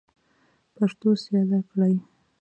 [0.75, 1.95] پښتو سیاله کړئ.